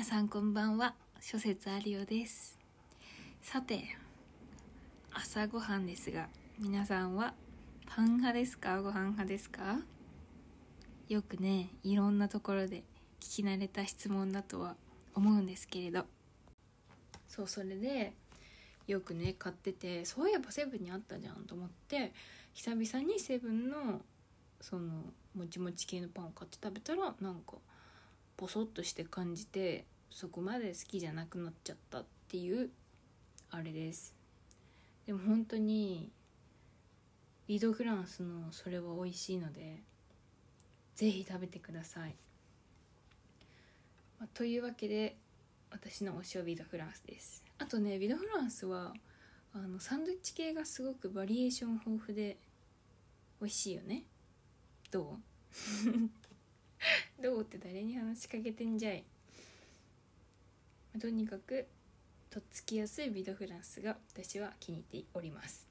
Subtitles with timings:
[0.00, 0.94] 皆さんこんばんは。
[1.20, 2.58] 諸説あるようです。
[3.42, 3.84] さて
[5.12, 7.34] 朝ごはんですが皆さんは
[7.86, 8.80] パン派ですか？
[8.80, 9.76] ご飯派ですか？
[11.10, 12.78] よくねいろんなところで
[13.20, 14.74] 聞き慣れた質問だとは
[15.14, 16.06] 思うんですけれど。
[17.28, 18.14] そうそれで
[18.86, 22.14] よくね買っててそういえばセブンにあったじゃんと思って
[22.54, 24.00] 久々にセブンの
[24.62, 24.92] その
[25.36, 27.56] もちもち系のパンを買って食べたらなんか
[28.38, 32.70] ポソッとして感じてそこまで好きじゃなくなっちゃったっていう
[33.50, 34.14] あれです。
[35.06, 36.10] でも本当に
[37.48, 39.82] リードフランスのそれは美味しいので
[40.94, 42.14] ぜひ食べてください、
[44.20, 45.16] まあ、というわけで
[45.70, 47.42] 私の推しはビドフランスです。
[47.58, 48.92] あとねビドフランスは
[49.52, 52.36] あのサンドイッチ系がすごくバリエーション豊富で
[53.40, 54.04] 美味しいよね。
[54.90, 55.16] ど
[57.18, 57.20] う？
[57.22, 59.04] どうって誰に話しかけてんじゃい？
[60.98, 61.66] とにかく
[62.30, 65.68] とっつきやすいビドフランスが私は気に入っております。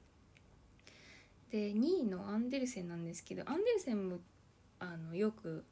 [1.50, 4.18] で2位のアンデルセンなんですけどアンデルセンも
[4.78, 5.64] あのよく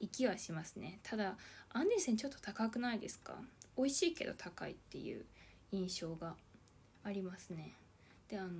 [0.00, 0.98] 行きはしますね。
[1.02, 1.36] ただ
[1.72, 3.36] アンデルセンちょっと高くないですか？
[3.76, 5.24] 美味しいけど高いっていう
[5.72, 6.34] 印象が
[7.04, 7.72] ありますね。
[8.28, 8.50] であの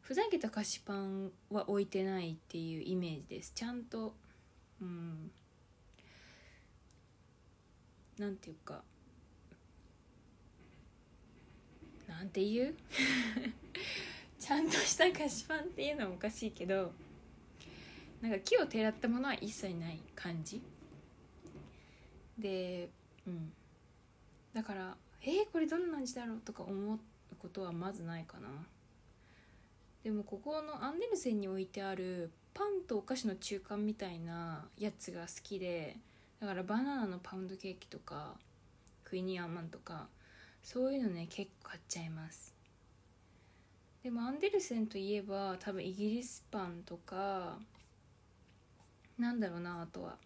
[0.00, 3.52] ふざけた菓子パンは置いてないっていうイメージです。
[3.54, 4.14] ちゃんと
[4.80, 5.30] うん
[8.20, 8.82] なんていうか
[12.06, 12.74] なんて言う？
[14.38, 16.92] ちゃんとした菓子パンっていうのはおかしいけど
[18.20, 20.60] なんか木をてらったものは一切ない感じ。
[22.38, 22.90] で
[23.26, 23.52] うん。
[24.52, 26.98] だからえー、これどんな味だろうとか思う
[27.38, 28.48] ことはまずないかな。
[30.02, 35.96] でもここのアンデルセンに置いてあるパンとお菓子の中間みたいなやつが好きで
[36.40, 38.34] だからバナナのパウンドケーキとか
[39.04, 40.08] クイニーアンマンとか
[40.62, 42.54] そういうのね結構買っちゃいます。
[44.02, 47.58] でもアンデルセンといえば多分イギリスパンとか
[49.18, 50.16] なんだろうなあとは。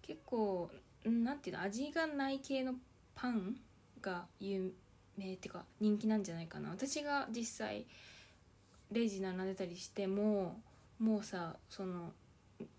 [0.00, 0.70] 結構
[1.04, 2.74] なんていうの味がない系の
[3.14, 3.56] パン
[4.00, 4.72] が有
[5.18, 6.70] 名っていうか人気なんじゃないかな。
[6.70, 7.84] 私が実際
[8.90, 10.60] レジ並んでたりしても
[10.98, 12.12] もうさその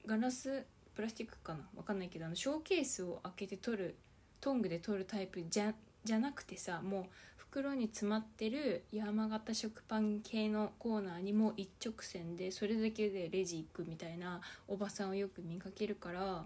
[0.06, 0.66] ガラス
[0.98, 3.96] プラスチックかな分かんないけどあのショーケースを開けて取る
[4.42, 7.06] トングで取るタイプじゃじゃなくてさもう
[7.38, 16.46] 袋に詰まってる山形食パン系のコーナーにも一直線でそれだけでレジ行くみたいなおばさんをよく見かけるから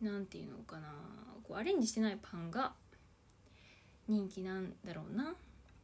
[0.00, 0.94] 何て言うのかな
[1.42, 2.72] こうアレンジしてないパンが
[4.06, 5.34] 人気なんだろうな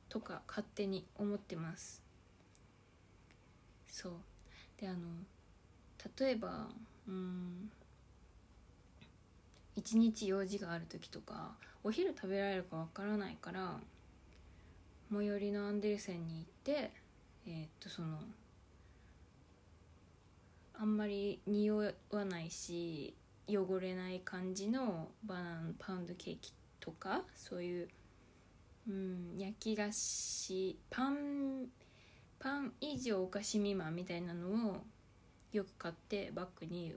[0.09, 2.01] とか勝手に思ってます。
[3.89, 4.13] そう。
[4.81, 4.99] であの
[6.19, 6.69] 例えば
[7.07, 7.71] うん
[9.77, 11.53] 一日用事がある時とか
[11.85, 13.79] お昼食べられるかわからないから
[15.13, 16.91] 最寄りのアンデルセンに行って
[17.47, 18.19] えー、っとその
[20.75, 23.15] あんまり匂わないし
[23.49, 27.89] 汚れない感じのバナナパウンドケーキとかそういう
[28.89, 31.67] うん焼き菓子パン
[32.39, 34.83] パン以上お菓子未満みたいなのを
[35.53, 36.95] よく買ってバッグに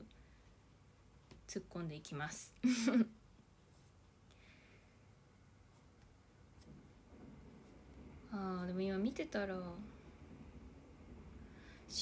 [1.47, 2.53] 突っ込んでいきます。
[8.34, 9.56] あーでも今見てたら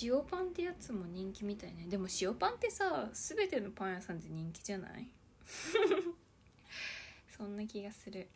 [0.04, 1.86] 塩パンってやつも人気みたいね。
[1.88, 5.10] でも塩パンってさ全てのパン屋さんで人気じゃない？
[7.36, 8.28] そんな気がする。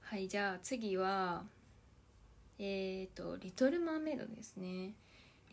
[0.00, 1.44] はいじゃあ次は
[2.58, 4.94] えっ、ー、と「リトル・マーメイド」ですね「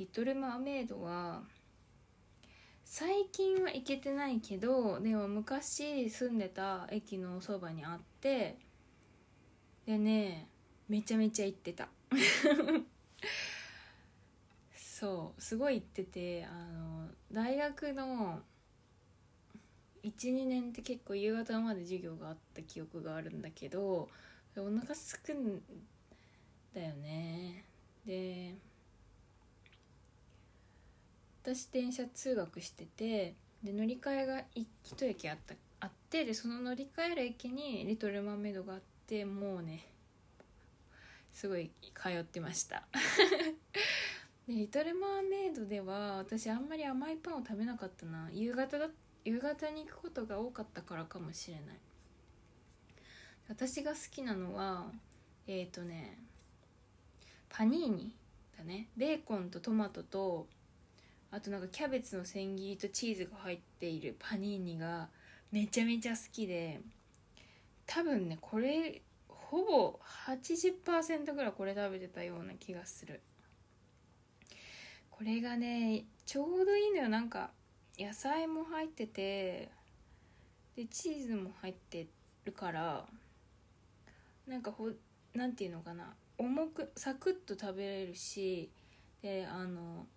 [0.01, 1.44] リトル・マーメイド」は
[2.84, 8.57] 最近は行けてないけどでも昔住んでた駅のそばにあって
[9.85, 10.47] でね
[10.90, 11.88] めちゃめちゃ行ってた。
[14.75, 18.41] そうすごい行っててあの大学の
[20.03, 24.09] 12年って結構夕方まで授業があった記憶があるんだけど
[24.58, 25.61] お腹すくん
[26.73, 27.64] だよね。
[28.05, 28.55] で
[31.43, 34.41] 私電車通学しててで乗り換えが
[34.84, 39.88] 一駅あったあってでその乗り換える駅にリトルマーメイドがあってもうね
[41.34, 42.84] すごい通ってました。
[44.47, 48.29] でリトルマーメイドでは私あんまり甘いパンを食べなかったな。
[48.32, 48.90] 夕方だ
[49.23, 51.78] 夕方に行くことが多かったからかもしれない。
[53.47, 54.91] 私が好きなのは
[55.47, 56.17] えっ、ー、とね
[57.49, 58.11] パニーニ
[58.58, 58.90] だね。
[58.96, 60.47] ベーコンとトマトと
[61.31, 65.07] あとなんかキャベツの千切りとチーズが入っているパニーニが
[65.51, 66.81] めちゃめちゃ好きで
[67.85, 73.22] 多分ねこれほぼ80%ぐらいこれ食べてたような気がする。
[75.09, 77.09] これがねちょうどいいのよ。
[77.09, 77.51] なんか
[77.99, 79.69] 野菜も入ってて
[80.75, 82.07] でチーズも入って
[82.45, 83.05] るから
[84.47, 84.89] なんかほ
[85.34, 86.13] なんていうのかな。
[86.37, 88.72] 重くサクッと食べれるし
[89.22, 90.07] であの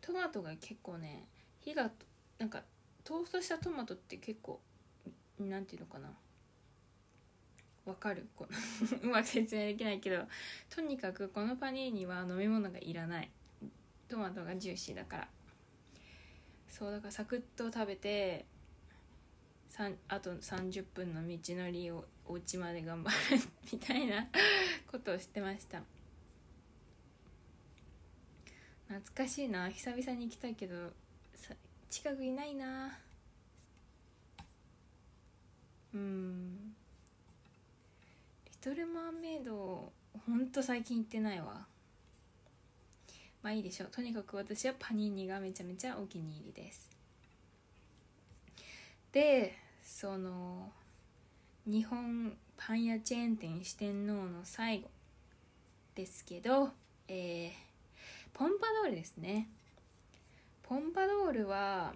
[0.00, 1.24] トマトが結構ね
[1.60, 1.90] 火が
[2.38, 2.62] なんか
[3.04, 4.60] トーストしたトマトって結構
[5.38, 6.08] なんていうのかな。
[7.86, 8.26] わかる？
[8.36, 8.56] この
[9.02, 10.26] うまく説明できないけど
[10.68, 13.30] とにかくこのパニーニは飲み物がいらない。
[14.08, 15.28] トマトがジューシーだから。
[16.68, 18.44] そうだからサクッと食べて
[20.08, 23.16] あと30分の道のりをお家まで頑張る
[23.72, 24.28] みたいな
[24.86, 25.82] ことをしてました。
[28.90, 29.70] 懐かしいな。
[29.70, 30.74] 久々に行きたいけど
[31.88, 32.98] 近くいないな。
[35.94, 36.74] うん。
[38.46, 39.92] リトル・マーメイド
[40.26, 41.66] ほんと最近行ってないわ。
[43.44, 43.90] まあいいでしょう。
[43.92, 46.90] とにかく私はパニーニがめちゃめちゃお気に入りです。
[49.12, 49.54] で
[49.84, 50.72] その
[51.64, 54.90] 日本パン屋チェーン店四天王の最後
[55.94, 56.70] ですけど、
[57.06, 57.69] えー、
[58.32, 59.48] ポンパドールですね。
[60.62, 61.92] ポンパドールは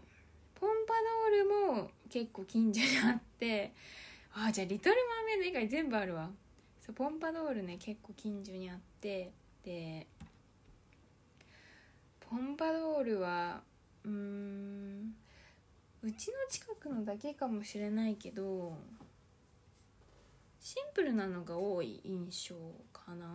[0.55, 0.95] ポンパ
[1.31, 3.73] ドールも結構近所にあって
[4.33, 6.31] あじゃあリトル・マーメイド以外全部あるわ。
[6.81, 9.33] そうポンパドールね結構近所にあって
[9.65, 10.07] で
[12.21, 13.63] ポンパドールは
[14.05, 15.15] うん
[16.03, 18.77] うちの近くのだけかもしれないけど
[20.61, 22.55] シンプルなのが多い印象
[22.93, 23.27] かな。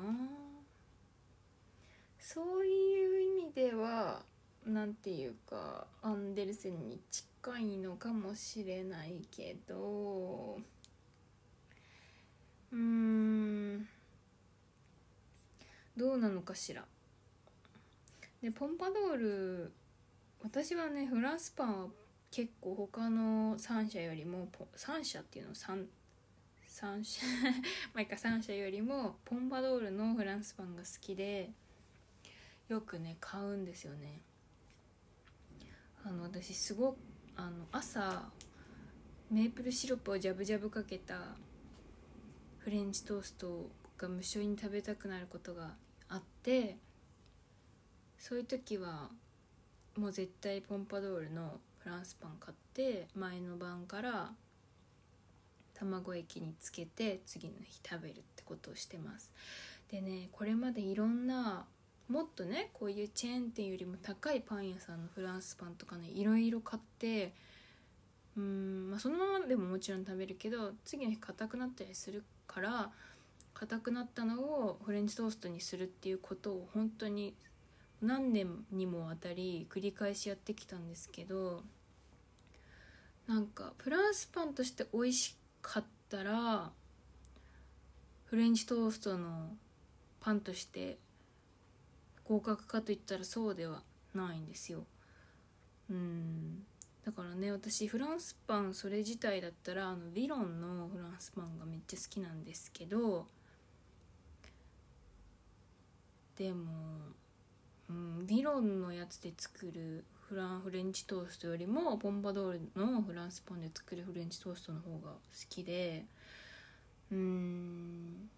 [2.31, 4.21] そういう意味では
[4.63, 10.59] 何て言うかアンデルセンに近いのかもしれないけど
[12.71, 13.87] うん
[15.97, 16.85] どうなのかしら。
[18.43, 19.71] でポンパドール
[20.43, 21.87] 私はねフランスパンは
[22.29, 24.47] 結構他の3社よりも
[24.77, 25.83] 3社っていうの 3,
[26.79, 27.21] 3社
[27.95, 31.49] 毎回3社よりもポンパドールのフランスパンが好きで
[32.69, 34.21] よくね買うんですよね。
[36.05, 36.97] あの私すごく
[37.35, 38.29] あの朝
[39.31, 41.15] メープルシロップをジャブジャブかけた
[42.59, 45.71] フレンチトーストが無性に食べたくなることが
[46.09, 46.77] あって
[48.17, 49.09] そういう時は
[49.97, 54.31] もう絶対ポンパドールのフランスパン買って前の晩から
[55.73, 59.31] 卵液につけて次の日食べるってことをしてます。
[59.89, 61.65] でねこれまでいろんな
[62.09, 67.33] もっとねこういうチェーン店よりも高いパン屋さんのフランスパンとかねいろいろ買って
[68.35, 72.89] うん、まあ、そのままでももちろん食べるけど次の日硬くなったりするから
[73.53, 77.35] 硬くなったのをフレンチトーストにするっていうことを本当に
[78.01, 81.63] 何年にもわたり繰り返しやってきたんですけど
[83.27, 86.71] なんかフランスパンとして美味しかったら
[88.25, 89.49] フレンチトーストの
[90.21, 90.97] パンとして
[92.29, 93.81] 合格かといったらそうでは
[94.13, 94.85] ないんですよ。
[95.89, 96.63] うん。
[97.03, 103.25] だからね私フランスパンそれ自体だったらあのヴィロンのフランスパンがめっちゃ好きなんですけど
[106.37, 106.67] でも
[107.89, 115.17] うん、ビロンのやつで作るフランフレンチトーストよりもポンパドールのフランスパンで作るフレンチトーストの方が好
[115.49, 116.05] きで
[117.11, 118.29] うん。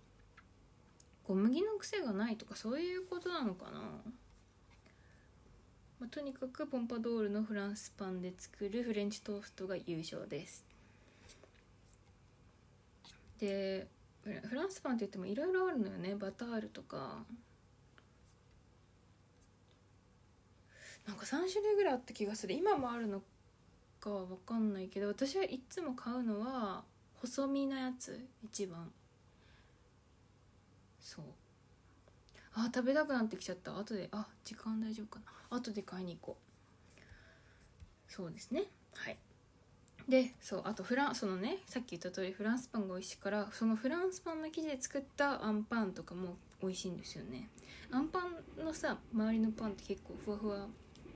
[1.24, 3.80] 小麦の癖がないとかそういうことなのかな、
[6.00, 10.66] まあ、とにかくポンパドールのフランスパンで作るフレンチトーストが優勝です。
[13.40, 13.88] で
[14.24, 16.16] フランスパンって言ってもいろいろあるのよね。
[16.16, 17.24] バタールとか。
[21.08, 22.54] なんか3種類ぐらいあった気がする。
[22.54, 23.24] 今もあるの
[24.00, 26.84] かは分かんないけど私はいつも買うのは
[27.16, 28.92] 細身なやつ一番。
[31.02, 31.26] そう。
[32.54, 33.78] あ食べたくなってきちゃった。
[33.78, 35.58] 後であ時間大丈夫かな。
[35.58, 38.12] 後で買いに行こう。
[38.12, 38.66] そうですね。
[38.94, 39.18] はい。
[40.08, 47.50] でそうあとフランそのねさっき言った通りフランスパンが美味しいからそのフランスパンの生地で作ったあんパンとかも美味しいんですよね。
[47.92, 50.68] あんパンのさ周りのパンって結構ふわふわ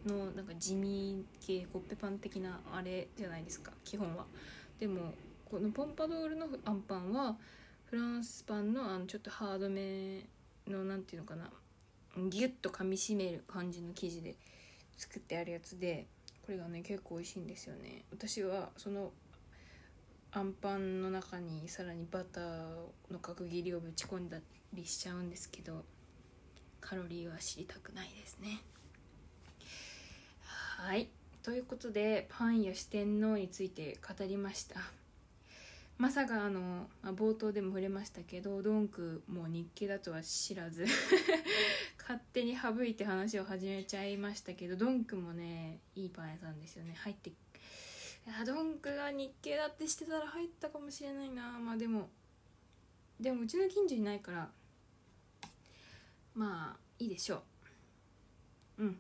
[0.05, 4.25] のなんか地味系コッペパン的なあれじゃないですか基本は。
[4.79, 5.13] でも
[5.49, 7.35] このポンパドールのあんパンは
[7.89, 10.25] フランスパンのあのちょっとハードめ
[10.67, 11.49] の何て言うのかな
[12.29, 14.35] ギュッと噛みしめる感じの生地で
[14.97, 16.07] 作ってあるやつで
[16.45, 18.03] これがね結構美味しいんですよね。
[18.11, 19.11] 私はその
[20.31, 22.65] あんパンの中にさらにバター
[23.11, 24.37] の角切りをぶち込んだ
[24.73, 25.85] りしちゃうんですけど
[26.81, 28.61] カロリーは知りたくないですね。
[30.77, 31.09] はい。
[31.41, 34.81] ということでパンや四天王について語りました。
[35.97, 40.85] まさかあの、まあ、冒頭でも触れましたけどドンクも日系だとは知らず
[41.97, 46.93] 勝手に省いて話を始めちゃいましたけどドンクもねいいパン屋さんですよね。
[46.95, 47.33] 入ってい
[48.27, 51.57] やドンクが日系だってしてたら入ったかもしれないな。
[51.59, 52.09] まあでも
[53.19, 54.51] でもうちの近所にないから
[56.33, 57.43] まあいいでしょ
[58.77, 58.83] う。
[58.83, 58.99] うん。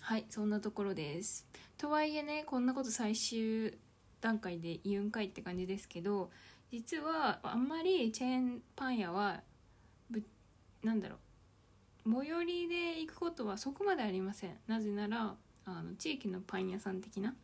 [0.00, 1.46] はいそんなところです。
[1.78, 3.78] とはいえねこんなこと最終
[4.20, 6.30] 段階で言うんかいって感じですけど
[6.70, 9.40] 実はあんまりチェーンパン屋は
[10.10, 10.22] ぶ
[10.82, 11.16] なんだろ
[12.06, 14.56] う最寄りで行くことはそこまでありません。
[14.66, 15.34] なぜなら
[15.66, 17.34] あの地域のパン屋さん的な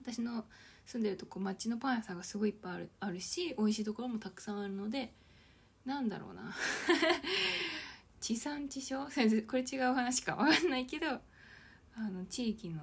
[0.00, 0.44] 私の
[0.84, 5.12] 住んでるとこ町のパン屋さんがすごいいっぱいあるあるし美味しいところもたくさんあるので
[5.84, 6.54] なんだろうな。
[8.20, 9.06] 地産地消？
[9.10, 11.20] 先生これ違う話か分かんないけどあ
[12.10, 12.80] の地域の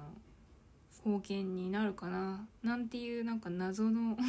[1.04, 2.48] 貢献になるかな？
[2.62, 4.16] なんていうなんか謎の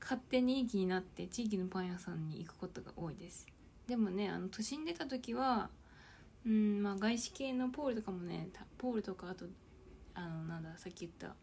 [0.00, 3.46] 勝手にいい気になって地域のパン屋さんに行くことが多いです。
[3.86, 5.70] でもねあの都心出た時は
[6.46, 9.46] うんまあ外資系のポールとかもねポールとかあと
[10.14, 11.34] あのなんださっき言った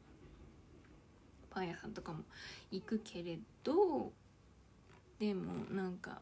[1.50, 2.24] パン屋さんとかも
[2.72, 4.14] 行くけれど
[5.20, 6.22] でもなんか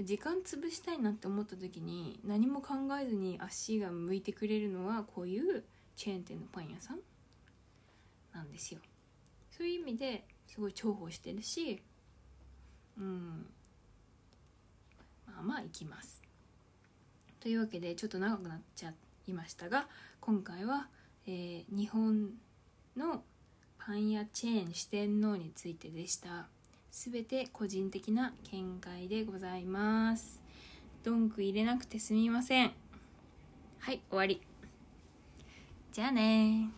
[0.00, 5.64] 時間潰したいなって思った時に何も考えずに足が向いてくれるのはこういう
[5.96, 6.98] チェーン店のパン屋さん
[8.34, 8.80] なんですよ。
[9.56, 11.82] そういう意味ですごい重宝してるし
[12.98, 13.46] うん
[15.26, 16.22] まあまあ行きます。
[17.40, 18.92] というわけでちょっと長くなっちゃ
[19.26, 19.88] いましたが
[20.20, 20.88] 今回は、
[21.26, 22.32] えー、日本
[22.96, 23.22] の
[23.78, 26.48] パン屋チェーン四天王についてでした。
[26.98, 30.40] 全て個人的な見解でございます。
[31.04, 32.72] ドンク入れなくてすみません。
[33.80, 34.40] はい終わり。
[35.92, 36.70] じゃあね